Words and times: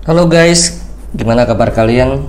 Halo 0.00 0.32
guys, 0.32 0.80
gimana 1.12 1.44
kabar 1.44 1.76
kalian? 1.76 2.24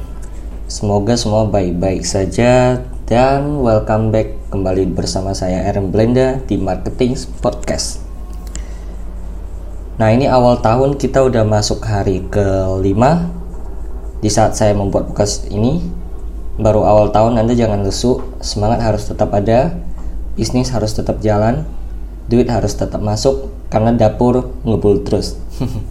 Semoga 0.67 1.15
semua 1.15 1.47
baik-baik 1.47 2.03
saja 2.03 2.83
dan 3.07 3.63
welcome 3.63 4.11
back 4.11 4.35
kembali 4.51 4.91
bersama 4.91 5.31
saya 5.31 5.63
Aaron 5.63 5.87
Blenda 5.87 6.43
di 6.51 6.59
Marketing 6.59 7.15
Podcast. 7.39 8.03
Nah 10.03 10.11
ini 10.11 10.27
awal 10.27 10.59
tahun 10.59 10.99
kita 10.99 11.23
udah 11.23 11.47
masuk 11.47 11.79
hari 11.87 12.27
kelima 12.27 13.31
Di 14.19 14.27
saat 14.27 14.59
saya 14.59 14.75
membuat 14.75 15.15
podcast 15.15 15.47
ini 15.47 15.79
Baru 16.59 16.83
awal 16.83 17.15
tahun 17.15 17.39
Anda 17.39 17.55
jangan 17.55 17.87
lesu 17.87 18.19
Semangat 18.43 18.83
harus 18.83 19.07
tetap 19.07 19.31
ada 19.31 19.79
Bisnis 20.35 20.75
harus 20.75 20.91
tetap 20.91 21.23
jalan 21.23 21.63
Duit 22.27 22.51
harus 22.51 22.75
tetap 22.75 22.99
masuk 22.99 23.47
Karena 23.71 23.95
dapur 23.95 24.59
ngebul 24.67 25.07
terus 25.07 25.39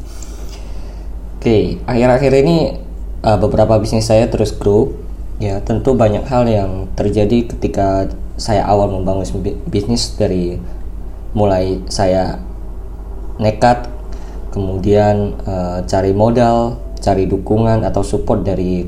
Oke, 1.40 1.80
akhir-akhir 1.88 2.44
ini 2.44 2.76
uh, 3.24 3.40
beberapa 3.40 3.80
bisnis 3.80 4.12
saya 4.12 4.28
terus 4.28 4.52
grow. 4.52 4.92
Ya, 5.40 5.56
tentu 5.64 5.96
banyak 5.96 6.28
hal 6.28 6.44
yang 6.44 6.92
terjadi 6.92 7.48
ketika 7.48 8.12
saya 8.36 8.68
awal 8.68 8.92
membangun 8.92 9.24
bisnis 9.64 10.20
dari 10.20 10.60
mulai 11.32 11.80
saya 11.88 12.44
nekat, 13.40 13.88
kemudian 14.52 15.32
uh, 15.48 15.80
cari 15.88 16.12
modal, 16.12 16.76
cari 17.00 17.24
dukungan 17.24 17.88
atau 17.88 18.04
support 18.04 18.44
dari 18.44 18.84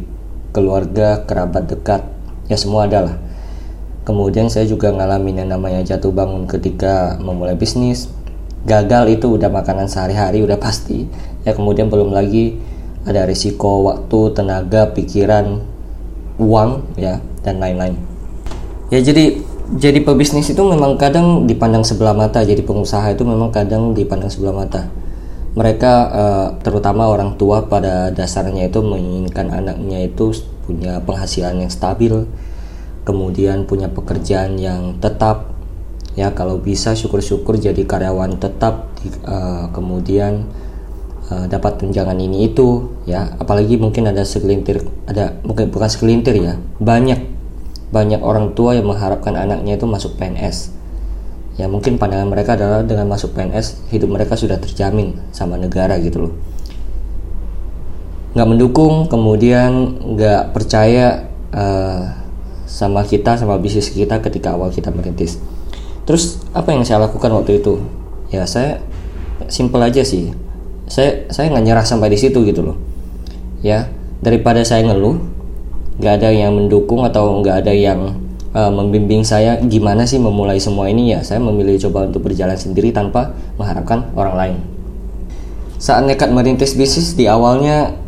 keluarga, 0.53 1.25
kerabat 1.25 1.73
dekat, 1.73 2.05
ya 2.53 2.61
semua 2.61 2.85
adalah. 2.85 3.17
Kemudian 4.05 4.53
saya 4.53 4.69
juga 4.69 4.93
ngalamin 4.93 5.41
yang 5.41 5.57
namanya 5.57 5.81
jatuh 5.89 6.13
bangun 6.13 6.45
ketika 6.45 7.17
memulai 7.17 7.57
bisnis, 7.57 8.13
gagal 8.63 9.19
itu 9.19 9.27
udah 9.39 9.51
makanan 9.51 9.91
sehari-hari 9.91 10.43
udah 10.43 10.59
pasti. 10.59 11.07
Ya 11.43 11.53
kemudian 11.55 11.91
belum 11.91 12.15
lagi 12.15 12.59
ada 13.03 13.27
risiko 13.27 13.87
waktu 13.91 14.19
tenaga 14.35 14.95
pikiran 14.95 15.63
uang 16.39 16.99
ya 16.99 17.19
dan 17.43 17.59
lain-lain. 17.59 17.99
Ya 18.95 19.03
jadi 19.03 19.43
jadi 19.73 20.05
pebisnis 20.05 20.53
itu 20.53 20.63
memang 20.63 21.01
kadang 21.01 21.49
dipandang 21.49 21.83
sebelah 21.83 22.15
mata. 22.15 22.45
Jadi 22.45 22.63
pengusaha 22.63 23.11
itu 23.11 23.27
memang 23.27 23.51
kadang 23.51 23.97
dipandang 23.97 24.31
sebelah 24.31 24.55
mata. 24.55 24.87
Mereka 25.53 25.93
uh, 26.09 26.49
terutama 26.65 27.13
orang 27.13 27.37
tua 27.37 27.69
pada 27.69 28.09
dasarnya 28.09 28.73
itu 28.73 28.81
menginginkan 28.81 29.53
anaknya 29.53 30.09
itu 30.09 30.33
punya 30.65 31.03
penghasilan 31.05 31.61
yang 31.61 31.69
stabil 31.69 32.25
kemudian 33.03 33.67
punya 33.67 33.91
pekerjaan 33.91 34.59
yang 34.59 34.97
tetap 35.03 35.52
ya 36.13 36.33
kalau 36.37 36.61
bisa 36.61 36.93
syukur-syukur 36.93 37.57
jadi 37.57 37.83
karyawan 37.89 38.37
tetap 38.37 38.93
uh, 39.25 39.73
kemudian 39.73 40.45
uh, 41.33 41.49
dapat 41.49 41.81
tunjangan 41.81 42.17
ini 42.21 42.53
itu 42.53 42.93
ya. 43.09 43.33
Apalagi 43.41 43.81
mungkin 43.81 44.09
ada 44.09 44.23
segelintir 44.23 44.85
ada 45.09 45.37
mungkin 45.45 45.73
bukan 45.73 45.89
segelintir 45.89 46.37
ya 46.37 46.61
banyak 46.81 47.33
banyak 47.93 48.21
orang 48.25 48.57
tua 48.57 48.73
yang 48.77 48.89
mengharapkan 48.89 49.37
anaknya 49.37 49.77
itu 49.77 49.85
masuk 49.85 50.17
PNS 50.17 50.73
ya 51.61 51.69
mungkin 51.69 52.01
pandangan 52.01 52.29
mereka 52.33 52.57
adalah 52.57 52.81
dengan 52.81 53.05
masuk 53.13 53.37
PNS 53.37 53.93
hidup 53.93 54.09
mereka 54.09 54.41
sudah 54.41 54.57
terjamin 54.57 55.21
sama 55.37 55.61
negara 55.61 56.01
gitu 56.01 56.29
loh. 56.29 56.33
Nggak 58.33 58.49
mendukung 58.49 59.13
kemudian 59.13 60.01
nggak 60.17 60.57
percaya 60.57 61.29
uh, 61.53 62.23
sama 62.65 63.05
kita 63.05 63.37
sama 63.37 63.61
bisnis 63.61 63.93
kita 63.93 64.25
ketika 64.25 64.57
awal 64.57 64.73
kita 64.73 64.89
merintis 64.89 65.37
terus 66.05 66.43
apa 66.53 66.75
yang 66.75 66.83
saya 66.83 67.05
lakukan 67.07 67.31
waktu 67.33 67.63
itu? 67.63 67.83
Ya 68.33 68.47
saya 68.49 68.81
simple 69.47 69.83
aja 69.83 70.03
sih. 70.03 70.33
Saya 70.89 71.29
saya 71.31 71.51
nggak 71.53 71.65
nyerah 71.65 71.87
sampai 71.87 72.13
di 72.13 72.19
situ 72.19 72.43
gitu 72.47 72.63
loh. 72.63 72.77
Ya 73.63 73.91
daripada 74.23 74.63
saya 74.63 74.87
ngeluh 74.87 75.19
nggak 75.99 76.15
ada 76.23 76.31
yang 76.33 76.57
mendukung 76.57 77.05
atau 77.05 77.43
nggak 77.43 77.67
ada 77.67 77.73
yang 77.75 78.17
uh, 78.57 78.73
membimbing 78.73 79.27
saya 79.27 79.59
gimana 79.61 80.09
sih 80.09 80.17
memulai 80.17 80.57
semua 80.57 80.89
ini 80.89 81.13
ya 81.13 81.21
saya 81.21 81.43
memilih 81.43 81.77
coba 81.89 82.09
untuk 82.09 82.25
berjalan 82.27 82.57
sendiri 82.57 82.95
tanpa 82.95 83.35
mengharapkan 83.61 84.09
orang 84.17 84.35
lain. 84.37 84.57
Saat 85.83 86.07
nekat 86.07 86.31
merintis 86.31 86.79
bisnis 86.79 87.19
di 87.19 87.27
awalnya 87.27 87.99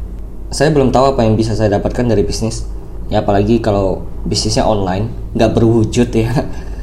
saya 0.55 0.71
belum 0.71 0.95
tahu 0.95 1.19
apa 1.19 1.27
yang 1.27 1.35
bisa 1.35 1.59
saya 1.59 1.75
dapatkan 1.75 2.07
dari 2.07 2.23
bisnis. 2.23 2.71
Ya 3.13 3.21
apalagi 3.21 3.61
kalau 3.61 4.07
bisnisnya 4.25 4.65
online 4.65 5.13
nggak 5.37 5.53
berwujud 5.53 6.09
ya 6.15 6.31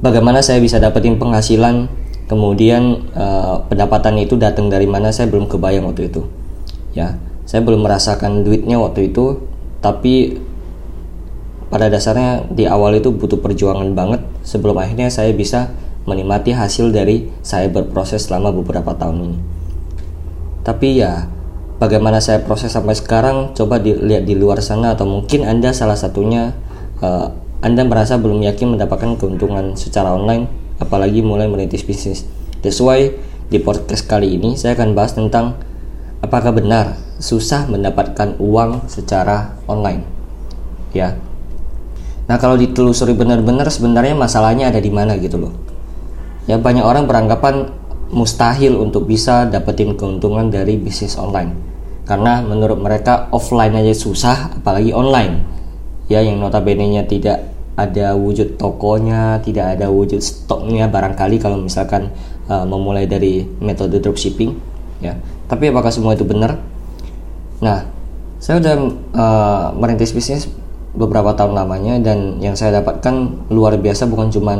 bagaimana 0.00 0.40
saya 0.44 0.60
bisa 0.60 0.80
dapetin 0.80 1.16
penghasilan 1.16 1.88
kemudian 2.26 3.10
uh, 3.16 3.64
pendapatan 3.68 4.20
itu 4.20 4.36
datang 4.36 4.68
dari 4.68 4.88
mana 4.88 5.12
saya 5.12 5.28
belum 5.28 5.46
kebayang 5.48 5.88
waktu 5.88 6.12
itu. 6.12 6.26
Ya 6.96 7.16
saya 7.46 7.66
belum 7.66 7.82
merasakan 7.82 8.46
duitnya 8.46 8.78
waktu 8.78 9.10
itu 9.10 9.42
tapi 9.82 10.38
pada 11.70 11.86
dasarnya 11.86 12.50
di 12.50 12.66
awal 12.66 12.98
itu 12.98 13.14
butuh 13.14 13.38
perjuangan 13.38 13.94
banget 13.94 14.26
sebelum 14.42 14.74
akhirnya 14.78 15.06
saya 15.06 15.30
bisa 15.30 15.70
menikmati 16.04 16.50
hasil 16.50 16.90
dari 16.90 17.30
saya 17.46 17.70
berproses 17.70 18.26
selama 18.26 18.50
beberapa 18.50 18.90
tahun 18.98 19.30
ini. 19.30 19.38
Tapi 20.66 20.98
ya 20.98 21.30
bagaimana 21.78 22.18
saya 22.18 22.42
proses 22.42 22.74
sampai 22.74 22.98
sekarang 22.98 23.54
coba 23.54 23.78
dilihat 23.78 24.26
di 24.26 24.34
luar 24.34 24.60
sana 24.60 24.98
atau 24.98 25.06
mungkin 25.06 25.46
anda 25.46 25.70
salah 25.72 25.96
satunya 25.96 26.52
uh, 27.00 27.30
anda 27.60 27.84
merasa 27.84 28.16
belum 28.16 28.40
yakin 28.40 28.72
mendapatkan 28.76 29.20
keuntungan 29.20 29.76
secara 29.76 30.16
online, 30.16 30.48
apalagi 30.80 31.20
mulai 31.20 31.44
merintis 31.44 31.84
bisnis. 31.84 32.24
That's 32.64 32.80
why 32.80 33.12
di 33.52 33.60
podcast 33.60 34.08
kali 34.08 34.40
ini 34.40 34.56
saya 34.56 34.72
akan 34.80 34.96
bahas 34.96 35.12
tentang 35.12 35.60
apakah 36.24 36.56
benar 36.56 36.96
susah 37.20 37.68
mendapatkan 37.68 38.40
uang 38.40 38.88
secara 38.88 39.60
online. 39.68 40.08
Ya. 40.96 41.20
Nah, 42.32 42.40
kalau 42.40 42.56
ditelusuri 42.56 43.12
benar-benar 43.12 43.68
sebenarnya 43.68 44.16
masalahnya 44.16 44.72
ada 44.72 44.80
di 44.80 44.88
mana 44.88 45.20
gitu 45.20 45.36
loh. 45.36 45.52
Ya 46.48 46.56
banyak 46.56 46.80
orang 46.80 47.04
beranggapan 47.04 47.76
mustahil 48.08 48.80
untuk 48.80 49.04
bisa 49.04 49.44
dapetin 49.44 50.00
keuntungan 50.00 50.48
dari 50.48 50.80
bisnis 50.80 51.20
online. 51.20 51.52
Karena 52.08 52.40
menurut 52.40 52.80
mereka 52.80 53.28
offline 53.36 53.76
aja 53.76 53.92
susah 53.92 54.56
apalagi 54.56 54.96
online 54.96 55.59
ya 56.10 56.18
yang 56.18 56.42
notabene-nya 56.42 57.06
tidak 57.06 57.46
ada 57.78 58.12
wujud 58.18 58.58
tokonya, 58.58 59.38
tidak 59.40 59.78
ada 59.78 59.88
wujud 59.88 60.18
stoknya 60.20 60.90
barangkali 60.90 61.38
kalau 61.38 61.56
misalkan 61.56 62.10
uh, 62.50 62.66
memulai 62.66 63.06
dari 63.06 63.46
metode 63.62 64.02
dropshipping 64.02 64.52
ya. 65.00 65.14
Tapi 65.46 65.70
apakah 65.70 65.88
semua 65.88 66.18
itu 66.18 66.26
benar? 66.26 66.58
Nah, 67.62 67.86
saya 68.42 68.58
udah 68.58 68.74
uh, 69.14 69.66
merintis 69.78 70.12
bisnis 70.12 70.50
beberapa 70.92 71.32
tahun 71.38 71.54
lamanya 71.54 72.02
dan 72.02 72.42
yang 72.42 72.58
saya 72.58 72.82
dapatkan 72.82 73.46
luar 73.48 73.78
biasa 73.78 74.10
bukan 74.10 74.28
cuma 74.34 74.58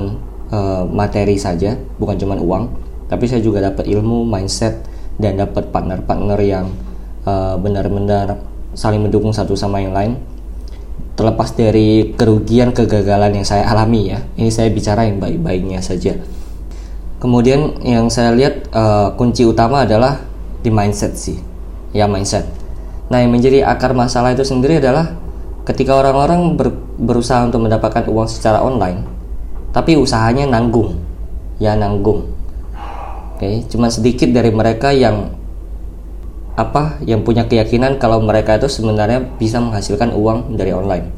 uh, 0.55 0.87
materi 0.87 1.34
saja, 1.34 1.75
bukan 1.99 2.15
cuma 2.15 2.39
uang, 2.39 2.71
tapi 3.10 3.27
saya 3.27 3.43
juga 3.43 3.59
dapat 3.59 3.91
ilmu, 3.91 4.22
mindset 4.22 4.87
dan 5.19 5.37
dapat 5.37 5.69
partner-partner 5.75 6.39
yang 6.41 6.71
uh, 7.27 7.59
benar-benar 7.59 8.39
saling 8.72 9.03
mendukung 9.03 9.34
satu 9.34 9.59
sama 9.59 9.83
yang 9.83 9.91
lain 9.91 10.15
terlepas 11.20 11.53
dari 11.53 12.16
kerugian 12.16 12.72
kegagalan 12.72 13.36
yang 13.36 13.44
saya 13.44 13.69
alami 13.69 14.16
ya. 14.16 14.25
Ini 14.41 14.48
saya 14.48 14.72
bicara 14.72 15.04
yang 15.04 15.20
baik-baiknya 15.20 15.84
saja. 15.84 16.16
Kemudian 17.20 17.76
yang 17.84 18.08
saya 18.08 18.32
lihat 18.32 18.72
uh, 18.72 19.12
kunci 19.20 19.44
utama 19.44 19.84
adalah 19.84 20.25
di 20.64 20.72
mindset 20.72 21.20
sih. 21.20 21.36
Ya 21.92 22.09
mindset. 22.09 22.48
Nah 23.12 23.20
yang 23.20 23.36
menjadi 23.36 23.69
akar 23.69 23.92
masalah 23.92 24.32
itu 24.32 24.48
sendiri 24.48 24.80
adalah 24.80 25.12
ketika 25.69 25.92
orang-orang 25.92 26.56
ber, 26.56 26.72
berusaha 26.97 27.44
untuk 27.44 27.69
mendapatkan 27.69 28.09
uang 28.09 28.25
secara 28.25 28.64
online 28.64 29.04
tapi 29.76 30.00
usahanya 30.00 30.48
nanggung. 30.48 30.97
Ya 31.60 31.76
nanggung. 31.76 32.32
Oke 33.36 33.44
okay? 33.44 33.54
cuma 33.69 33.92
sedikit 33.92 34.32
dari 34.32 34.48
mereka 34.48 34.88
yang 34.97 35.36
apa 36.60 37.00
yang 37.09 37.25
punya 37.25 37.48
keyakinan 37.48 37.97
kalau 37.97 38.21
mereka 38.21 38.60
itu 38.60 38.68
sebenarnya 38.68 39.24
bisa 39.41 39.57
menghasilkan 39.59 40.12
uang 40.12 40.60
dari 40.60 40.77
online. 40.77 41.09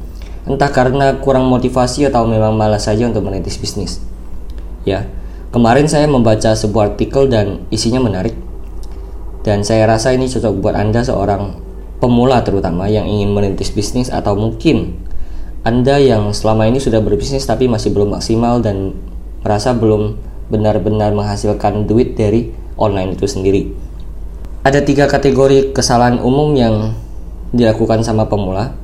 Entah 0.47 0.71
karena 0.71 1.19
kurang 1.19 1.51
motivasi 1.51 2.07
atau 2.07 2.27
memang 2.27 2.55
malas 2.55 2.87
saja 2.87 3.07
untuk 3.07 3.27
merintis 3.27 3.59
bisnis. 3.59 3.99
Ya, 4.87 5.11
kemarin 5.51 5.91
saya 5.91 6.07
membaca 6.07 6.55
sebuah 6.55 6.95
artikel 6.95 7.27
dan 7.27 7.67
isinya 7.75 8.03
menarik. 8.03 8.35
Dan 9.43 9.67
saya 9.67 9.91
rasa 9.91 10.15
ini 10.15 10.31
cocok 10.31 10.55
buat 10.63 10.75
Anda 10.79 11.03
seorang 11.03 11.59
pemula 11.99 12.43
terutama 12.43 12.91
yang 12.91 13.07
ingin 13.07 13.35
merintis 13.35 13.71
bisnis 13.71 14.11
atau 14.11 14.35
mungkin 14.35 14.99
Anda 15.63 15.99
yang 16.03 16.35
selama 16.35 16.67
ini 16.67 16.83
sudah 16.83 16.99
berbisnis 16.99 17.47
tapi 17.47 17.71
masih 17.71 17.95
belum 17.95 18.19
maksimal 18.19 18.59
dan 18.59 18.99
merasa 19.47 19.75
belum 19.75 20.19
benar-benar 20.51 21.15
menghasilkan 21.15 21.87
duit 21.87 22.19
dari 22.19 22.51
online 22.75 23.15
itu 23.15 23.31
sendiri 23.31 23.71
ada 24.63 24.79
tiga 24.83 25.11
kategori 25.11 25.75
kesalahan 25.75 26.23
umum 26.23 26.55
yang 26.55 26.95
dilakukan 27.51 28.07
sama 28.07 28.31
pemula 28.31 28.75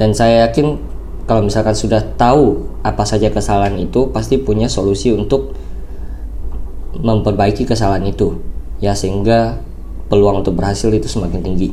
dan 0.00 0.16
saya 0.16 0.48
yakin 0.48 0.80
kalau 1.28 1.46
misalkan 1.46 1.76
sudah 1.76 2.02
tahu 2.16 2.66
apa 2.82 3.04
saja 3.04 3.28
kesalahan 3.30 3.76
itu 3.78 4.08
pasti 4.10 4.40
punya 4.40 4.66
solusi 4.66 5.12
untuk 5.12 5.54
memperbaiki 6.96 7.68
kesalahan 7.68 8.02
itu 8.08 8.40
ya 8.80 8.96
sehingga 8.96 9.60
peluang 10.10 10.42
untuk 10.42 10.58
berhasil 10.58 10.90
itu 10.90 11.06
semakin 11.06 11.40
tinggi. 11.44 11.70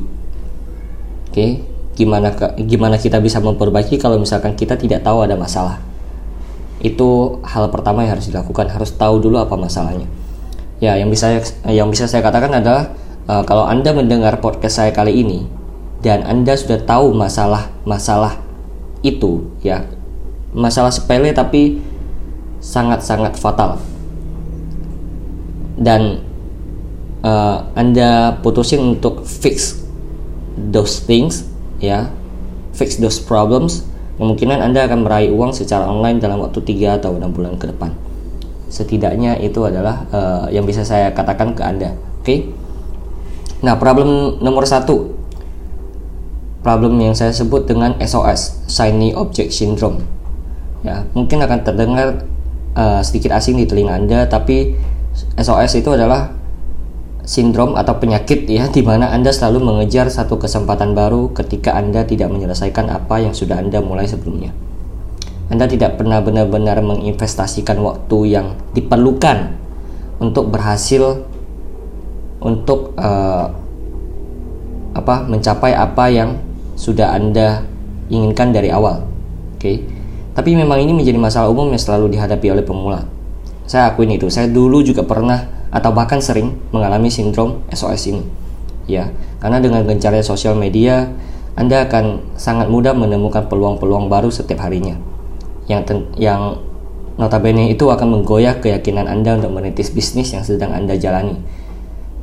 Oke, 1.32 1.66
gimana 1.98 2.30
gimana 2.62 3.02
kita 3.02 3.18
bisa 3.18 3.42
memperbaiki 3.42 3.98
kalau 3.98 4.22
misalkan 4.22 4.54
kita 4.54 4.78
tidak 4.78 5.02
tahu 5.02 5.26
ada 5.26 5.34
masalah? 5.34 5.82
Itu 6.78 7.42
hal 7.42 7.74
pertama 7.74 8.06
yang 8.06 8.20
harus 8.20 8.30
dilakukan, 8.30 8.70
harus 8.70 8.94
tahu 8.94 9.18
dulu 9.18 9.42
apa 9.42 9.58
masalahnya. 9.58 10.06
Ya, 10.78 10.94
yang 10.94 11.10
bisa 11.10 11.42
yang 11.66 11.90
bisa 11.90 12.06
saya 12.06 12.22
katakan 12.22 12.54
adalah 12.54 12.94
uh, 13.26 13.42
kalau 13.46 13.66
Anda 13.66 13.94
mendengar 13.98 14.38
podcast 14.38 14.78
saya 14.78 14.94
kali 14.94 15.26
ini 15.26 15.50
dan 16.06 16.22
Anda 16.22 16.54
sudah 16.54 16.86
tahu 16.86 17.18
masalah-masalah 17.18 18.38
itu 19.02 19.50
ya, 19.66 19.90
masalah 20.54 20.94
sepele 20.94 21.34
tapi 21.34 21.82
sangat-sangat 22.62 23.38
fatal. 23.42 23.82
Dan 25.78 26.22
uh, 27.26 27.66
Anda 27.74 28.38
putusin 28.42 28.98
untuk 28.98 29.26
fix 29.26 29.82
those 30.58 31.02
things 31.02 31.46
ya 31.78 32.10
fix 32.74 32.98
those 32.98 33.22
problems 33.22 33.86
kemungkinan 34.18 34.62
Anda 34.62 34.90
akan 34.90 35.06
meraih 35.06 35.30
uang 35.30 35.54
secara 35.54 35.86
online 35.86 36.18
dalam 36.18 36.42
waktu 36.42 36.66
3 36.66 36.98
atau 37.02 37.14
6 37.14 37.36
bulan 37.38 37.54
ke 37.62 37.70
depan 37.70 37.94
setidaknya 38.68 39.40
itu 39.40 39.64
adalah 39.64 40.04
uh, 40.12 40.46
yang 40.52 40.64
bisa 40.64 40.84
saya 40.84 41.12
katakan 41.12 41.56
ke 41.56 41.64
Anda 41.64 41.96
oke 41.96 42.24
okay? 42.24 42.40
nah 43.64 43.80
problem 43.80 44.40
nomor 44.44 44.68
satu 44.68 45.16
problem 46.62 47.00
yang 47.00 47.16
saya 47.16 47.32
sebut 47.32 47.66
dengan 47.66 47.96
SOS 47.98 48.68
Shiny 48.68 49.16
Object 49.16 49.56
Syndrome 49.56 50.04
ya 50.86 51.08
mungkin 51.16 51.42
akan 51.42 51.60
terdengar 51.64 52.28
uh, 52.78 53.02
sedikit 53.02 53.34
asing 53.34 53.58
di 53.58 53.66
telinga 53.66 53.98
Anda 53.98 54.30
tapi 54.30 54.78
SOS 55.38 55.82
itu 55.82 55.90
adalah 55.96 56.38
sindrom 57.28 57.76
atau 57.76 58.00
penyakit 58.00 58.48
ya 58.48 58.72
di 58.72 58.80
mana 58.80 59.12
Anda 59.12 59.36
selalu 59.36 59.60
mengejar 59.60 60.08
satu 60.08 60.40
kesempatan 60.40 60.96
baru 60.96 61.36
ketika 61.36 61.76
Anda 61.76 62.08
tidak 62.08 62.32
menyelesaikan 62.32 62.88
apa 62.88 63.20
yang 63.20 63.36
sudah 63.36 63.60
Anda 63.60 63.84
mulai 63.84 64.08
sebelumnya. 64.08 64.56
Anda 65.48 65.64
tidak 65.64 65.96
pernah 65.96 66.20
benar-benar 66.20 66.84
menginvestasikan 66.84 67.80
waktu 67.80 68.18
yang 68.36 68.60
diperlukan 68.76 69.56
untuk 70.20 70.52
berhasil 70.52 71.24
untuk 72.44 72.92
uh, 73.00 73.48
apa 74.98 75.16
mencapai 75.24 75.72
apa 75.78 76.06
yang 76.12 76.42
sudah 76.76 77.16
Anda 77.16 77.64
inginkan 78.12 78.52
dari 78.52 78.74
awal. 78.74 79.08
Oke. 79.56 79.62
Okay? 79.62 79.78
Tapi 80.38 80.54
memang 80.54 80.78
ini 80.78 80.94
menjadi 80.94 81.18
masalah 81.18 81.50
umum 81.50 81.74
yang 81.74 81.82
selalu 81.82 82.14
dihadapi 82.14 82.54
oleh 82.54 82.62
pemula. 82.62 83.10
Saya 83.66 83.90
akuin 83.90 84.14
itu. 84.14 84.30
Saya 84.30 84.46
dulu 84.46 84.86
juga 84.86 85.02
pernah 85.02 85.50
atau 85.74 85.90
bahkan 85.90 86.22
sering 86.22 86.54
mengalami 86.70 87.10
sindrom 87.10 87.66
SOS 87.74 88.14
ini. 88.14 88.24
Ya, 88.88 89.12
karena 89.42 89.60
dengan 89.60 89.84
gencarnya 89.84 90.24
sosial 90.24 90.56
media, 90.56 91.10
Anda 91.58 91.90
akan 91.90 92.38
sangat 92.38 92.70
mudah 92.70 92.94
menemukan 92.94 93.50
peluang-peluang 93.50 94.08
baru 94.08 94.30
setiap 94.30 94.64
harinya. 94.64 94.96
Yang 95.68 96.08
yang 96.16 96.64
notabene 97.20 97.72
itu 97.72 97.88
akan 97.88 98.20
menggoyah 98.20 98.60
keyakinan 98.64 99.06
Anda 99.06 99.36
untuk 99.38 99.52
menitis 99.52 99.92
bisnis 99.92 100.32
yang 100.32 100.48
sedang 100.48 100.72
Anda 100.72 100.96
jalani. 100.96 101.38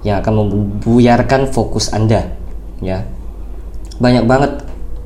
Yang 0.05 0.17
akan 0.25 0.33
membuyarkan 0.37 1.53
fokus 1.53 1.93
Anda, 1.93 2.33
ya. 2.85 3.09
Banyak 4.01 4.25
banget 4.29 4.53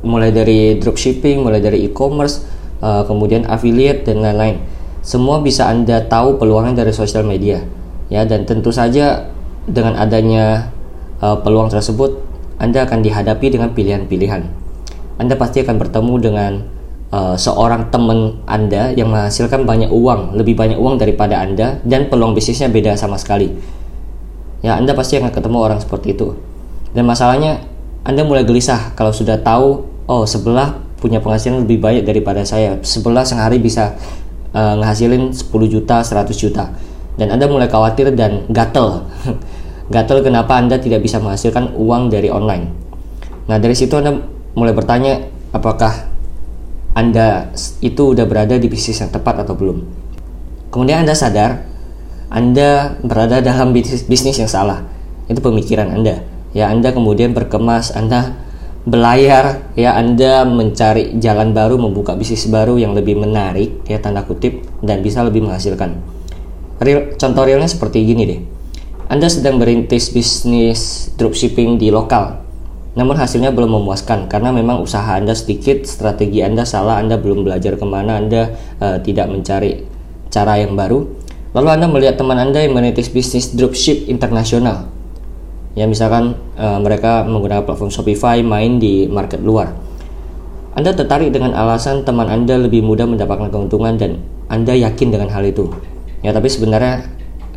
mulai 0.03 0.31
dari 0.31 0.79
dropshipping, 0.79 1.43
mulai 1.43 1.63
dari 1.63 1.87
e-commerce, 1.87 2.43
uh, 2.83 3.03
kemudian 3.07 3.47
affiliate 3.47 4.07
dan 4.07 4.23
lain-lain. 4.23 4.63
Semua 5.03 5.39
bisa 5.43 5.71
Anda 5.71 6.03
tahu 6.07 6.39
peluangnya 6.39 6.83
dari 6.83 6.93
sosial 6.95 7.23
media 7.23 7.63
ya 8.09 8.25
dan 8.25 8.49
tentu 8.49 8.73
saja 8.73 9.29
dengan 9.69 9.97
adanya 10.01 10.73
uh, 11.21 11.37
peluang 11.45 11.69
tersebut 11.69 12.25
Anda 12.59 12.89
akan 12.89 13.05
dihadapi 13.05 13.47
dengan 13.55 13.71
pilihan-pilihan. 13.77 14.43
Anda 15.21 15.35
pasti 15.37 15.63
akan 15.63 15.77
bertemu 15.79 16.15
dengan 16.19 16.53
uh, 17.13 17.35
seorang 17.37 17.89
teman 17.93 18.41
Anda 18.45 18.93
yang 18.93 19.13
menghasilkan 19.13 19.65
banyak 19.65 19.91
uang, 19.93 20.37
lebih 20.37 20.57
banyak 20.57 20.77
uang 20.77 21.01
daripada 21.01 21.41
Anda 21.41 21.81
dan 21.85 22.09
peluang 22.13 22.33
bisnisnya 22.33 22.69
beda 22.73 22.97
sama 22.97 23.17
sekali. 23.21 23.53
Ya, 24.65 24.75
Anda 24.75 24.97
pasti 24.97 25.21
akan 25.21 25.31
ketemu 25.31 25.59
orang 25.59 25.79
seperti 25.79 26.19
itu. 26.19 26.35
Dan 26.93 27.07
masalahnya 27.07 27.63
Anda 28.03 28.25
mulai 28.25 28.43
gelisah 28.43 28.97
kalau 28.99 29.15
sudah 29.15 29.39
tahu 29.39 29.85
oh 30.09 30.25
sebelah 30.25 30.81
punya 30.99 31.23
penghasilan 31.23 31.63
lebih 31.69 31.79
banyak 31.79 32.03
daripada 32.03 32.43
saya. 32.43 32.81
Sebelah 32.83 33.23
sehari 33.23 33.63
bisa 33.63 33.95
uh, 34.57 34.75
ngehasilin 34.81 35.31
10 35.31 35.47
juta, 35.69 36.03
100 36.03 36.35
juta 36.35 36.75
dan 37.19 37.35
Anda 37.35 37.51
mulai 37.51 37.67
khawatir 37.67 38.15
dan 38.15 38.47
gatel. 38.49 39.03
gatel 39.95 40.23
kenapa 40.23 40.57
Anda 40.57 40.79
tidak 40.79 41.03
bisa 41.03 41.19
menghasilkan 41.19 41.75
uang 41.75 42.15
dari 42.15 42.31
online. 42.31 42.71
Nah, 43.51 43.59
dari 43.59 43.75
situ 43.75 43.99
Anda 43.99 44.15
mulai 44.55 44.73
bertanya 44.73 45.27
apakah 45.51 46.18
Anda 46.99 47.55
itu 47.79 48.19
udah 48.19 48.27
berada 48.27 48.59
di 48.59 48.67
bisnis 48.67 48.99
yang 48.99 49.15
tepat 49.15 49.47
atau 49.47 49.55
belum. 49.55 49.87
Kemudian 50.75 51.07
Anda 51.07 51.15
sadar 51.15 51.63
Anda 52.27 52.99
berada 53.07 53.39
dalam 53.39 53.71
bisnis, 53.71 54.03
bisnis 54.03 54.43
yang 54.43 54.51
salah. 54.51 54.83
Itu 55.31 55.39
pemikiran 55.39 55.95
Anda. 55.95 56.27
Ya, 56.51 56.75
Anda 56.75 56.91
kemudian 56.91 57.39
berkemas, 57.39 57.95
Anda 57.95 58.35
belayar, 58.83 59.71
ya 59.79 59.95
Anda 59.95 60.43
mencari 60.43 61.17
jalan 61.23 61.55
baru, 61.55 61.79
membuka 61.79 62.19
bisnis 62.19 62.51
baru 62.51 62.81
yang 62.81 62.99
lebih 62.99 63.15
menarik, 63.21 63.85
ya 63.87 64.03
tanda 64.03 64.25
kutip, 64.25 64.65
dan 64.81 65.05
bisa 65.05 65.23
lebih 65.23 65.45
menghasilkan. 65.45 66.01
Real, 66.83 67.15
contoh 67.15 67.45
realnya 67.45 67.69
seperti 67.69 68.03
gini 68.05 68.23
deh. 68.25 68.41
Anda 69.09 69.29
sedang 69.29 69.57
berintis 69.57 70.13
bisnis 70.13 71.13
dropshipping 71.17 71.81
di 71.81 71.89
lokal, 71.89 72.48
namun 72.97 73.15
hasilnya 73.19 73.53
belum 73.53 73.81
memuaskan 73.81 74.31
karena 74.31 74.55
memang 74.55 74.81
usaha 74.81 75.17
Anda 75.17 75.37
sedikit, 75.37 75.85
strategi 75.85 76.41
Anda 76.41 76.65
salah, 76.65 77.03
Anda 77.03 77.21
belum 77.21 77.45
belajar 77.45 77.77
ke 77.77 77.85
mana, 77.85 78.21
Anda 78.21 78.55
uh, 78.81 78.97
tidak 79.05 79.29
mencari 79.29 79.85
cara 80.33 80.57
yang 80.61 80.77
baru. 80.77 81.05
Lalu 81.53 81.69
Anda 81.69 81.87
melihat 81.89 82.17
teman 82.17 82.41
Anda 82.41 82.65
yang 82.65 82.77
merintis 82.77 83.13
bisnis 83.13 83.53
dropship 83.53 84.09
internasional. 84.09 84.89
Ya 85.77 85.85
misalkan 85.87 86.35
uh, 86.59 86.81
mereka 86.81 87.23
menggunakan 87.29 87.69
platform 87.69 87.93
Shopify 87.93 88.41
main 88.41 88.81
di 88.81 89.07
market 89.07 89.45
luar. 89.45 89.77
Anda 90.75 90.95
tertarik 90.95 91.35
dengan 91.35 91.55
alasan 91.55 92.03
teman 92.07 92.31
Anda 92.31 92.57
lebih 92.59 92.83
mudah 92.83 93.07
mendapatkan 93.07 93.51
keuntungan 93.51 93.95
dan 93.99 94.23
Anda 94.51 94.75
yakin 94.75 95.13
dengan 95.15 95.31
hal 95.31 95.47
itu 95.47 95.71
ya 96.23 96.35
tapi 96.35 96.49
sebenarnya 96.51 97.07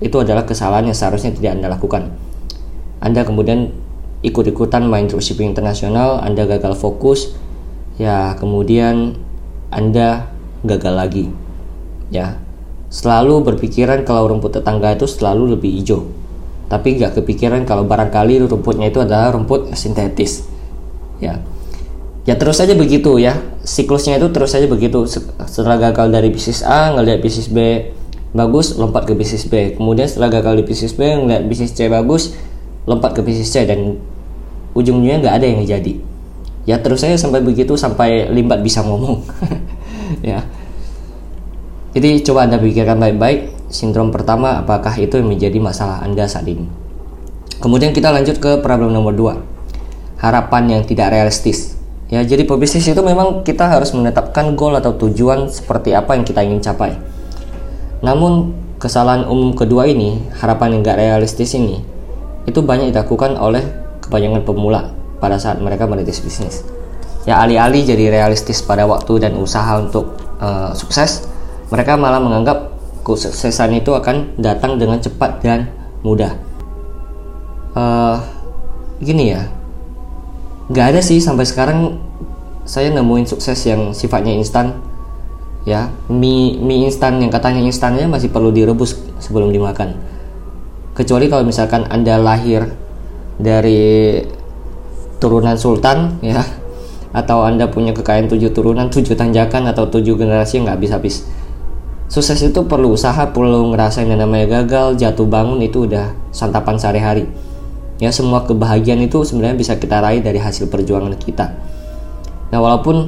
itu 0.01 0.17
adalah 0.17 0.45
kesalahan 0.45 0.89
yang 0.89 0.97
seharusnya 0.97 1.33
tidak 1.33 1.57
anda 1.57 1.67
lakukan 1.69 2.13
anda 3.01 3.21
kemudian 3.25 3.73
ikut-ikutan 4.21 4.85
main 4.85 5.09
dropshipping 5.09 5.53
internasional 5.53 6.21
anda 6.21 6.45
gagal 6.45 6.77
fokus 6.77 7.33
ya 7.97 8.37
kemudian 8.37 9.17
anda 9.73 10.29
gagal 10.61 10.93
lagi. 10.93 11.25
Ya 12.11 12.37
selalu 12.91 13.47
berpikiran 13.47 14.03
kalau 14.03 14.27
rumput 14.27 14.59
tetangga 14.59 14.93
itu 14.93 15.07
selalu 15.07 15.57
lebih 15.57 15.71
hijau. 15.79 16.11
Tapi 16.67 16.99
nggak 16.99 17.19
kepikiran 17.19 17.63
kalau 17.67 17.83
barangkali 17.87 18.47
rumputnya 18.47 18.91
itu 18.91 19.03
adalah 19.03 19.31
rumput 19.33 19.73
sintetis. 19.75 20.45
Ya 21.23 21.41
ya 22.27 22.37
terus 22.37 22.61
saja 22.61 22.77
begitu 22.77 23.17
ya. 23.17 23.41
Siklusnya 23.65 24.21
itu 24.21 24.29
terus 24.29 24.53
saja 24.53 24.67
begitu. 24.67 25.07
Setelah 25.47 25.91
gagal 25.91 26.13
dari 26.13 26.29
bisnis 26.29 26.61
A 26.61 26.93
ngelihat 26.93 27.19
bisnis 27.23 27.47
B 27.49 27.89
bagus 28.31 28.75
lompat 28.75 29.07
ke 29.07 29.13
bisnis 29.15 29.47
B. 29.47 29.75
Kemudian 29.75 30.07
setelah 30.07 30.31
gagal 30.31 30.61
di 30.61 30.63
bisnis 30.67 30.93
B 30.95 31.03
ngeliat 31.03 31.47
bisnis 31.47 31.71
C 31.75 31.87
bagus 31.87 32.35
lompat 32.87 33.15
ke 33.15 33.21
bisnis 33.23 33.51
C. 33.51 33.63
Dan 33.67 33.99
ujung-ujungnya 34.77 35.21
nggak 35.23 35.35
ada 35.41 35.45
yang 35.45 35.61
jadi. 35.65 35.93
Ya 36.69 36.77
terus 36.77 37.01
saya 37.01 37.17
sampai 37.17 37.41
begitu 37.41 37.73
sampai 37.73 38.29
limbat 38.29 38.61
bisa 38.61 38.81
ngomong. 38.85 39.21
Ya. 40.27 40.43
Jadi 41.95 42.19
coba 42.27 42.43
anda 42.43 42.59
pikirkan 42.59 42.99
baik-baik 42.99 43.47
sindrom 43.71 44.11
pertama 44.11 44.59
apakah 44.59 44.91
itu 44.99 45.15
yang 45.15 45.31
menjadi 45.31 45.55
masalah 45.55 46.03
anda 46.03 46.27
saat 46.27 46.43
ini? 46.51 46.67
Kemudian 47.63 47.95
kita 47.95 48.11
lanjut 48.11 48.35
ke 48.43 48.59
problem 48.59 48.91
nomor 48.91 49.15
2 49.15 49.39
harapan 50.21 50.77
yang 50.77 50.83
tidak 50.85 51.15
realistis. 51.15 51.73
Ya 52.13 52.21
jadi 52.21 52.45
pebisnis 52.45 52.85
itu 52.85 53.01
memang 53.01 53.41
kita 53.41 53.65
harus 53.65 53.95
menetapkan 53.97 54.53
goal 54.53 54.77
atau 54.77 54.93
tujuan 54.93 55.49
seperti 55.49 55.97
apa 55.97 56.13
yang 56.13 56.27
kita 56.27 56.45
ingin 56.45 56.61
capai. 56.61 56.99
Namun 58.05 58.53
kesalahan 58.77 59.25
umum 59.25 59.57
kedua 59.57 59.89
ini, 59.89 60.21
harapan 60.37 60.77
yang 60.77 60.81
gak 60.85 60.99
realistis 61.01 61.53
ini, 61.57 61.81
itu 62.45 62.59
banyak 62.61 62.93
dilakukan 62.93 63.37
oleh 63.37 63.63
kebanyakan 64.11 64.43
pemula 64.43 64.91
pada 65.23 65.39
saat 65.39 65.63
mereka 65.63 65.87
merintis 65.87 66.19
bisnis. 66.19 66.67
Ya 67.23 67.39
alih-alih 67.39 67.87
jadi 67.87 68.11
realistis 68.11 68.59
pada 68.59 68.83
waktu 68.83 69.23
dan 69.23 69.39
usaha 69.39 69.79
untuk 69.79 70.19
uh, 70.43 70.75
sukses, 70.75 71.23
mereka 71.71 71.95
malah 71.95 72.19
menganggap 72.19 72.75
kesuksesan 73.07 73.79
itu 73.79 73.95
akan 73.95 74.35
datang 74.35 74.75
dengan 74.75 74.99
cepat 74.99 75.39
dan 75.39 75.71
mudah. 76.03 76.35
Uh, 77.71 78.19
gini 78.99 79.31
ya, 79.31 79.47
gak 80.75 80.91
ada 80.91 80.99
sih 80.99 81.23
sampai 81.23 81.47
sekarang 81.47 81.95
saya 82.67 82.91
nemuin 82.91 83.25
sukses 83.31 83.57
yang 83.63 83.95
sifatnya 83.95 84.35
instan 84.35 84.75
ya 85.65 85.93
mie 86.09 86.57
mie 86.57 86.89
instan 86.89 87.21
yang 87.21 87.29
katanya 87.29 87.61
instannya 87.61 88.09
masih 88.09 88.33
perlu 88.33 88.49
direbus 88.49 88.97
sebelum 89.21 89.53
dimakan 89.53 89.93
kecuali 90.97 91.29
kalau 91.29 91.45
misalkan 91.45 91.85
anda 91.89 92.17
lahir 92.17 92.73
dari 93.41 94.21
turunan 95.17 95.57
sultan 95.57 96.21
ya. 96.23 96.41
Atau 97.11 97.43
anda 97.43 97.67
punya 97.67 97.91
kekayaan 97.91 98.31
tujuh 98.31 98.55
turunan 98.55 98.87
tujuh 98.87 99.19
tanjakan 99.19 99.67
atau 99.67 99.83
tujuh 99.91 100.15
generasi 100.15 100.63
nggak 100.63 100.79
habis-habis 100.79 101.27
sukses 102.11 102.43
itu 102.43 102.59
perlu 102.67 102.91
usaha 102.91 103.31
perlu 103.31 103.71
ngerasain 103.71 104.03
yang 104.03 104.19
namanya 104.19 104.59
gagal 104.59 104.99
jatuh 104.99 105.23
bangun 105.23 105.63
itu 105.63 105.87
udah 105.87 106.11
santapan 106.35 106.75
sehari-hari. 106.75 107.23
Ya 108.03 108.11
semua 108.11 108.43
kebahagiaan 108.43 108.99
itu 108.99 109.23
sebenarnya 109.23 109.55
bisa 109.55 109.73
kita 109.79 110.03
raih 110.03 110.19
dari 110.19 110.35
hasil 110.35 110.67
perjuangan 110.67 111.15
kita. 111.15 111.55
Nah 112.51 112.59
walaupun 112.59 113.07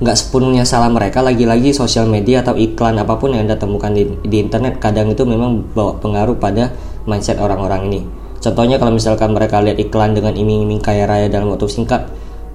nggak 0.00 0.16
sepenuhnya 0.16 0.66
salah 0.66 0.90
mereka 0.90 1.20
lagi-lagi 1.22 1.70
sosial 1.70 2.08
media 2.08 2.40
atau 2.42 2.56
iklan 2.56 2.98
apa 2.98 3.14
pun 3.20 3.36
yang 3.36 3.46
anda 3.46 3.60
temukan 3.60 3.92
di, 3.92 4.08
di 4.26 4.42
internet 4.42 4.80
kadang 4.80 5.12
itu 5.12 5.22
memang 5.28 5.62
bawa 5.76 6.00
pengaruh 6.00 6.40
pada 6.40 6.72
mindset 7.04 7.36
orang-orang 7.36 7.92
ini 7.92 8.00
contohnya 8.40 8.80
kalau 8.80 8.96
misalkan 8.96 9.36
mereka 9.36 9.60
lihat 9.60 9.78
iklan 9.78 10.16
dengan 10.16 10.34
iming-iming 10.34 10.80
kaya 10.80 11.04
raya 11.04 11.28
dalam 11.28 11.52
waktu 11.52 11.68
singkat 11.68 12.08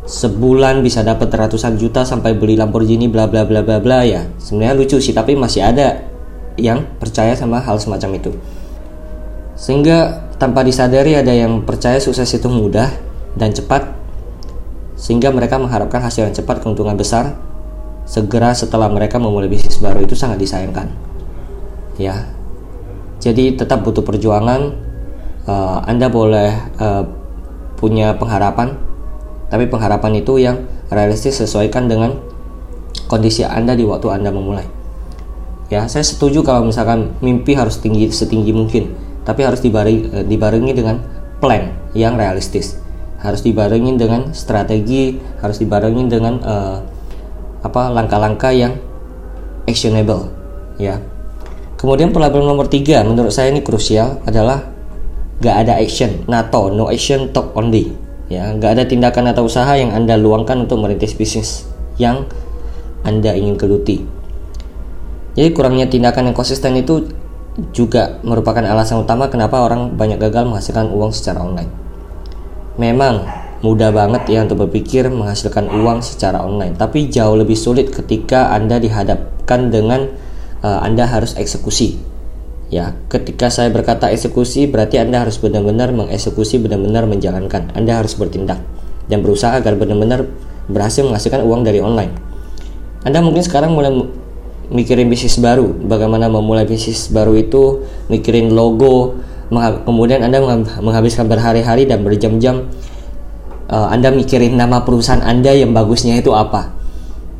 sebulan 0.06 0.86
bisa 0.86 1.02
dapat 1.02 1.34
ratusan 1.34 1.82
juta 1.82 2.06
sampai 2.06 2.38
beli 2.38 2.54
Lamborghini 2.54 3.10
bla 3.10 3.26
bla 3.26 3.42
bla 3.44 3.66
bla 3.66 3.82
bla 3.82 4.06
ya. 4.06 4.30
Sebenarnya 4.38 4.78
lucu 4.78 4.98
sih 5.02 5.12
tapi 5.12 5.34
masih 5.34 5.66
ada 5.66 6.06
yang 6.56 6.86
percaya 7.02 7.34
sama 7.34 7.60
hal 7.60 7.82
semacam 7.82 8.22
itu. 8.22 8.32
Sehingga 9.58 10.30
tanpa 10.38 10.62
disadari 10.62 11.18
ada 11.18 11.34
yang 11.34 11.66
percaya 11.66 11.98
sukses 11.98 12.30
itu 12.30 12.46
mudah 12.46 12.88
dan 13.34 13.52
cepat 13.52 13.98
sehingga 14.96 15.34
mereka 15.34 15.60
mengharapkan 15.60 16.00
hasil 16.00 16.32
yang 16.32 16.36
cepat 16.36 16.64
keuntungan 16.64 16.96
besar 16.96 17.36
segera 18.06 18.54
setelah 18.54 18.88
mereka 18.88 19.18
memulai 19.18 19.50
bisnis 19.50 19.82
baru 19.82 20.06
itu 20.06 20.14
sangat 20.14 20.38
disayangkan. 20.38 20.94
Ya. 21.98 22.30
Jadi 23.20 23.58
tetap 23.58 23.82
butuh 23.82 24.06
perjuangan 24.06 24.85
uh, 25.46 25.82
anda 25.86 26.10
boleh 26.10 26.52
uh, 26.82 27.04
punya 27.78 28.18
pengharapan 28.18 28.78
tapi 29.50 29.70
pengharapan 29.70 30.12
itu 30.20 30.42
yang 30.42 30.66
realistis 30.90 31.38
sesuaikan 31.38 31.86
dengan 31.86 32.18
kondisi 33.06 33.46
anda 33.46 33.78
di 33.78 33.86
waktu 33.86 34.10
anda 34.10 34.34
memulai. 34.34 34.66
Ya 35.70 35.90
saya 35.90 36.06
setuju 36.06 36.46
kalau 36.46 36.66
misalkan 36.70 37.18
mimpi 37.22 37.58
harus 37.58 37.82
tinggi 37.82 38.10
setinggi 38.10 38.54
mungkin 38.54 38.94
tapi 39.26 39.42
harus 39.42 39.62
dibarengi, 39.62 40.02
uh, 40.14 40.26
dibarengi 40.26 40.74
dengan 40.74 41.02
plan 41.42 41.74
yang 41.98 42.18
realistis. 42.18 42.78
Harus 43.22 43.42
dibarengi 43.42 43.98
dengan 43.98 44.34
strategi 44.38 45.18
harus 45.42 45.58
dibarengi 45.58 46.04
dengan 46.06 46.34
uh, 46.46 46.78
apa 47.66 47.90
langkah-langkah 47.90 48.54
yang 48.54 48.78
actionable 49.66 50.30
ya. 50.78 51.02
Kemudian 51.76 52.14
problem 52.14 52.46
nomor 52.46 52.70
tiga 52.70 53.02
menurut 53.02 53.34
saya 53.34 53.50
ini 53.50 53.66
krusial 53.66 54.22
adalah 54.26 54.75
gak 55.44 55.68
ada 55.68 55.80
action. 55.80 56.24
NATO 56.30 56.72
no 56.72 56.88
action 56.88 57.32
talk 57.36 57.56
only. 57.58 57.92
Ya 58.32 58.52
gak 58.56 58.80
ada 58.80 58.84
tindakan 58.86 59.32
atau 59.32 59.46
usaha 59.46 59.74
yang 59.76 59.92
anda 59.92 60.16
luangkan 60.16 60.66
untuk 60.66 60.82
merintis 60.82 61.16
bisnis 61.16 61.68
yang 62.00 62.28
anda 63.06 63.32
ingin 63.38 63.56
geluti. 63.56 64.02
Jadi 65.36 65.52
kurangnya 65.52 65.86
tindakan 65.92 66.32
yang 66.32 66.36
konsisten 66.36 66.74
itu 66.80 67.12
juga 67.76 68.20
merupakan 68.24 68.64
alasan 68.64 69.04
utama 69.04 69.32
kenapa 69.32 69.64
orang 69.64 69.96
banyak 69.96 70.20
gagal 70.20 70.48
menghasilkan 70.48 70.92
uang 70.92 71.12
secara 71.12 71.44
online. 71.44 71.72
Memang 72.76 73.24
mudah 73.64 73.92
banget 73.96 74.28
ya 74.28 74.44
untuk 74.44 74.68
berpikir 74.68 75.08
menghasilkan 75.08 75.72
uang 75.72 76.04
secara 76.04 76.44
online, 76.44 76.76
tapi 76.76 77.08
jauh 77.08 77.40
lebih 77.40 77.56
sulit 77.56 77.92
ketika 77.92 78.52
Anda 78.52 78.78
dihadapkan 78.84 79.72
dengan 79.72 80.12
uh, 80.60 80.84
Anda 80.84 81.08
harus 81.08 81.40
eksekusi. 81.40 82.15
Ya, 82.74 82.98
ketika 83.14 83.54
saya 83.54 83.70
berkata 83.70 84.10
eksekusi 84.10 84.66
berarti 84.66 84.98
Anda 84.98 85.22
harus 85.22 85.38
benar-benar 85.38 85.94
mengeksekusi, 85.94 86.58
benar-benar 86.58 87.06
menjalankan. 87.06 87.70
Anda 87.78 88.02
harus 88.02 88.18
bertindak 88.18 88.58
dan 89.06 89.22
berusaha 89.22 89.54
agar 89.54 89.78
benar-benar 89.78 90.26
berhasil 90.66 91.06
menghasilkan 91.06 91.46
uang 91.46 91.62
dari 91.62 91.78
online. 91.82 92.14
Anda 93.06 93.22
mungkin 93.22 93.46
sekarang 93.46 93.78
mulai 93.78 93.94
mikirin 94.74 95.06
bisnis 95.14 95.38
baru, 95.38 95.70
bagaimana 95.86 96.26
memulai 96.26 96.66
bisnis 96.66 97.14
baru 97.14 97.38
itu, 97.38 97.86
mikirin 98.10 98.50
logo, 98.50 99.22
kemudian 99.86 100.26
Anda 100.26 100.42
menghabiskan 100.82 101.30
berhari-hari 101.30 101.86
dan 101.86 102.02
berjam-jam 102.02 102.66
uh, 103.70 103.88
Anda 103.94 104.10
mikirin 104.10 104.58
nama 104.58 104.82
perusahaan 104.82 105.22
Anda 105.22 105.54
yang 105.54 105.74
bagusnya 105.74 106.18
itu 106.18 106.34
apa. 106.34 106.74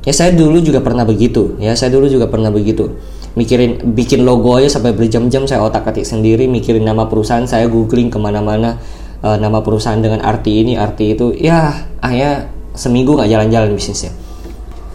Ya 0.06 0.14
saya 0.14 0.38
dulu 0.38 0.62
juga 0.62 0.86
pernah 0.86 1.02
begitu, 1.02 1.58
ya 1.58 1.74
saya 1.74 1.90
dulu 1.90 2.06
juga 2.06 2.30
pernah 2.30 2.54
begitu. 2.54 2.94
Mikirin 3.36 3.96
bikin 3.96 4.24
logo 4.24 4.56
aja 4.56 4.80
sampai 4.80 4.96
berjam-jam 4.96 5.44
saya 5.44 5.60
otak-atik 5.68 6.08
sendiri 6.08 6.48
mikirin 6.48 6.88
nama 6.88 7.12
perusahaan, 7.12 7.44
saya 7.44 7.68
googling 7.68 8.08
ke 8.08 8.16
mana-mana 8.16 8.80
uh, 9.20 9.36
nama 9.36 9.60
perusahaan 9.60 10.00
dengan 10.00 10.24
arti 10.24 10.64
ini, 10.64 10.80
arti 10.80 11.20
itu. 11.20 11.36
Ya, 11.36 11.84
akhirnya 12.00 12.48
seminggu 12.72 13.20
nggak 13.20 13.28
jalan-jalan 13.28 13.76
bisnisnya. 13.76 14.16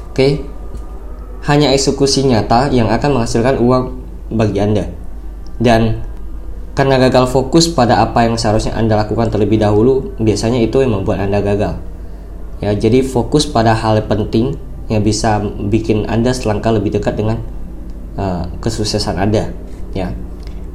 Oke, 0.09 0.41
hanya 1.49 1.69
eksekusi 1.73 2.25
nyata 2.29 2.73
yang 2.73 2.89
akan 2.89 3.21
menghasilkan 3.21 3.61
uang 3.61 3.85
bagi 4.33 4.57
Anda. 4.57 4.89
Dan 5.61 6.01
karena 6.73 6.97
gagal 6.97 7.29
fokus 7.29 7.69
pada 7.69 8.01
apa 8.01 8.25
yang 8.25 8.41
seharusnya 8.41 8.73
Anda 8.73 8.97
lakukan 8.97 9.29
terlebih 9.29 9.61
dahulu, 9.61 10.17
biasanya 10.17 10.65
itu 10.65 10.81
yang 10.81 10.97
membuat 10.97 11.21
Anda 11.21 11.45
gagal. 11.45 11.77
Ya, 12.65 12.73
jadi 12.73 13.05
fokus 13.05 13.45
pada 13.45 13.77
hal 13.77 14.01
penting 14.09 14.57
yang 14.89 15.05
bisa 15.05 15.45
bikin 15.45 16.09
Anda 16.09 16.33
selangkah 16.33 16.73
lebih 16.73 16.97
dekat 16.97 17.21
dengan 17.21 17.45
uh, 18.21 18.45
kesuksesan 18.61 19.17
Anda, 19.17 19.49
ya. 19.97 20.12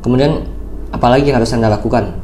Kemudian 0.02 0.50
apalagi 0.90 1.30
yang 1.30 1.38
harus 1.38 1.54
Anda 1.54 1.70
lakukan? 1.70 2.18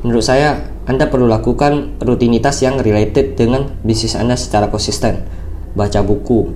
Menurut 0.00 0.24
saya, 0.24 0.72
Anda 0.88 1.06
perlu 1.06 1.28
lakukan 1.28 2.00
rutinitas 2.00 2.64
yang 2.64 2.80
related 2.80 3.36
dengan 3.36 3.68
bisnis 3.84 4.16
Anda 4.16 4.34
secara 4.34 4.72
konsisten. 4.72 5.28
Baca 5.76 6.00
buku, 6.00 6.52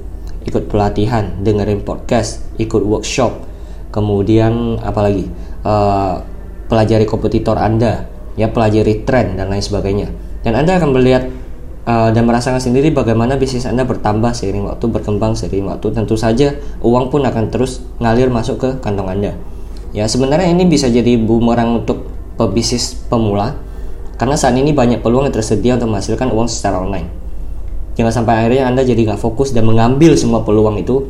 ikut 0.48 0.72
pelatihan, 0.72 1.40
dengerin 1.44 1.84
podcast, 1.84 2.44
ikut 2.56 2.82
workshop, 2.82 3.44
kemudian 3.94 4.80
apalagi 4.82 5.30
uh, 5.64 6.20
pelajari 6.66 7.06
kompetitor 7.06 7.56
Anda, 7.56 8.10
ya 8.34 8.50
pelajari 8.50 9.06
tren 9.06 9.38
dan 9.38 9.48
lain 9.48 9.62
sebagainya. 9.62 10.08
Dan 10.42 10.58
Anda 10.58 10.78
akan 10.78 10.90
melihat 10.94 11.26
uh, 11.86 12.10
dan 12.10 12.26
merasakan 12.26 12.58
sendiri 12.58 12.90
bagaimana 12.92 13.38
bisnis 13.38 13.64
Anda 13.64 13.86
bertambah 13.86 14.34
seiring 14.34 14.66
waktu, 14.66 14.84
berkembang 14.90 15.38
seiring 15.38 15.70
waktu. 15.70 15.94
Tentu 15.94 16.18
saja 16.18 16.58
uang 16.82 17.08
pun 17.08 17.22
akan 17.24 17.48
terus 17.48 17.80
ngalir 18.02 18.28
masuk 18.28 18.60
ke 18.60 18.68
kantong 18.82 19.08
Anda. 19.08 19.32
Ya, 19.94 20.04
sebenarnya 20.04 20.52
ini 20.52 20.68
bisa 20.68 20.90
jadi 20.92 21.16
bumerang 21.16 21.86
untuk 21.86 22.10
pebisnis 22.36 22.92
pemula 23.08 23.56
karena 24.20 24.36
saat 24.36 24.52
ini 24.58 24.76
banyak 24.76 25.00
peluang 25.00 25.30
yang 25.30 25.34
tersedia 25.34 25.80
untuk 25.80 25.96
menghasilkan 25.96 26.28
uang 26.34 26.50
secara 26.50 26.82
online. 26.82 27.08
Jangan 27.96 28.12
sampai 28.12 28.44
akhirnya 28.44 28.68
Anda 28.68 28.84
jadi 28.84 29.08
nggak 29.08 29.22
fokus 29.22 29.56
dan 29.56 29.64
mengambil 29.64 30.12
semua 30.20 30.44
peluang 30.44 30.76
itu 30.76 31.08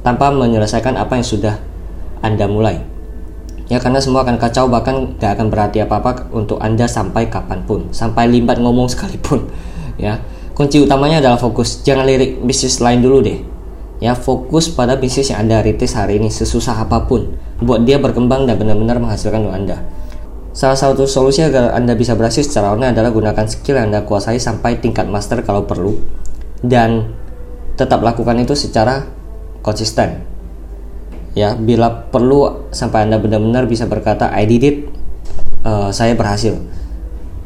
tanpa 0.00 0.32
menyelesaikan 0.32 0.96
apa 0.96 1.20
yang 1.20 1.26
sudah 1.26 1.60
Anda 2.24 2.48
mulai 2.48 2.94
ya 3.68 3.80
karena 3.80 3.96
semua 3.96 4.28
akan 4.28 4.36
kacau 4.36 4.68
bahkan 4.68 5.16
gak 5.16 5.40
akan 5.40 5.48
berarti 5.48 5.80
apa-apa 5.80 6.28
untuk 6.36 6.60
anda 6.60 6.84
sampai 6.84 7.32
kapan 7.32 7.64
pun 7.64 7.88
sampai 7.96 8.28
limbat 8.28 8.60
ngomong 8.60 8.92
sekalipun 8.92 9.48
ya. 10.00 10.22
Kunci 10.54 10.78
utamanya 10.78 11.18
adalah 11.18 11.38
fokus. 11.38 11.82
Jangan 11.82 12.06
lirik 12.06 12.38
bisnis 12.46 12.78
lain 12.78 13.02
dulu 13.02 13.18
deh. 13.26 13.42
Ya 13.98 14.14
fokus 14.14 14.70
pada 14.70 14.94
bisnis 14.94 15.34
yang 15.34 15.46
anda 15.46 15.62
rintis 15.62 15.94
hari 15.98 16.18
ini 16.22 16.30
sesusah 16.30 16.86
apa 16.86 17.06
pun 17.06 17.34
buat 17.62 17.82
dia 17.86 17.98
berkembang 17.98 18.46
dan 18.46 18.58
benar-benar 18.58 18.98
menghasilkan 19.02 19.46
untuk 19.46 19.54
anda. 19.54 19.78
Salah 20.54 20.78
satu 20.78 21.02
solusi 21.10 21.42
agar 21.42 21.74
anda 21.74 21.98
bisa 21.98 22.14
berhasil 22.14 22.46
secara 22.46 22.70
online 22.70 22.94
adalah 22.94 23.10
gunakan 23.10 23.46
skill 23.50 23.74
yang 23.74 23.90
anda 23.90 24.06
kuasai 24.06 24.38
sampai 24.38 24.78
tingkat 24.78 25.10
master 25.10 25.42
kalau 25.42 25.66
perlu. 25.66 25.98
Dan 26.62 27.10
tetap 27.74 28.06
lakukan 28.06 28.38
itu 28.38 28.54
secara 28.54 29.02
konsisten. 29.66 30.22
Ya 31.34 31.58
bila 31.58 32.06
perlu 32.14 32.70
sampai 32.70 33.10
anda 33.10 33.18
benar-benar 33.18 33.66
bisa 33.66 33.90
berkata 33.90 34.30
I 34.30 34.46
did 34.46 34.62
it 34.62 34.76
uh, 35.66 35.90
saya 35.90 36.14
berhasil. 36.14 36.54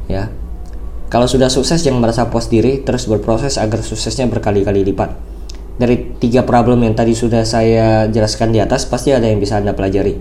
Ya 0.05 0.29
kalau 1.09 1.25
sudah 1.25 1.49
sukses 1.49 1.81
jangan 1.81 2.05
merasa 2.05 2.29
puas 2.29 2.53
diri 2.53 2.85
terus 2.85 3.09
berproses 3.09 3.57
agar 3.57 3.81
suksesnya 3.81 4.29
berkali-kali 4.29 4.85
lipat. 4.85 5.17
Dari 5.81 6.21
tiga 6.21 6.45
problem 6.45 6.85
yang 6.85 6.93
tadi 6.93 7.17
sudah 7.17 7.49
saya 7.49 8.13
jelaskan 8.13 8.53
di 8.53 8.61
atas 8.61 8.85
pasti 8.85 9.17
ada 9.17 9.25
yang 9.25 9.41
bisa 9.41 9.57
anda 9.57 9.73
pelajari. 9.73 10.21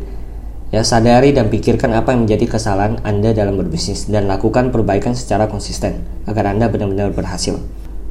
Ya 0.71 0.87
sadari 0.87 1.35
dan 1.35 1.51
pikirkan 1.51 1.91
apa 1.91 2.15
yang 2.15 2.23
menjadi 2.23 2.55
kesalahan 2.55 3.03
anda 3.03 3.35
dalam 3.35 3.59
berbisnis 3.59 4.07
dan 4.07 4.31
lakukan 4.31 4.71
perbaikan 4.71 5.11
secara 5.11 5.51
konsisten 5.51 6.07
agar 6.23 6.55
anda 6.55 6.71
benar-benar 6.71 7.11
berhasil. 7.11 7.59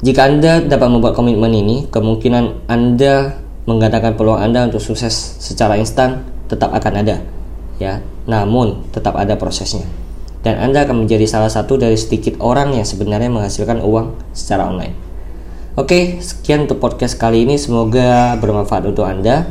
Jika 0.05 0.29
anda 0.29 0.61
dapat 0.61 0.89
membuat 0.93 1.17
komitmen 1.17 1.57
ini 1.57 1.89
kemungkinan 1.89 2.69
anda 2.69 3.41
menggandakan 3.65 4.15
peluang 4.15 4.39
Anda 4.39 4.71
untuk 4.71 4.79
sukses 4.79 5.43
secara 5.43 5.75
instan 5.81 6.29
tetap 6.47 6.77
akan 6.77 7.03
ada. 7.03 7.25
Ya 7.81 8.05
namun 8.29 8.85
tetap 8.93 9.17
ada 9.17 9.33
prosesnya 9.41 10.06
dan 10.47 10.63
Anda 10.63 10.87
akan 10.87 11.03
menjadi 11.03 11.27
salah 11.27 11.51
satu 11.51 11.75
dari 11.75 11.99
sedikit 11.99 12.39
orang 12.39 12.79
yang 12.79 12.87
sebenarnya 12.87 13.27
menghasilkan 13.27 13.83
uang 13.83 14.15
secara 14.31 14.71
online. 14.71 14.95
Oke 15.75 16.23
sekian 16.23 16.71
untuk 16.71 16.79
podcast 16.79 17.19
kali 17.19 17.43
ini. 17.43 17.59
Semoga 17.59 18.39
bermanfaat 18.39 18.87
untuk 18.87 19.11
Anda. 19.11 19.51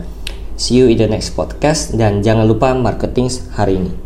See 0.55 0.79
you 0.79 0.87
in 0.87 0.95
the 0.95 1.11
next 1.11 1.35
podcast. 1.35 1.99
Dan 1.99 2.23
jangan 2.23 2.47
lupa 2.47 2.71
marketing 2.71 3.27
hari 3.59 3.75
ini 3.75 4.04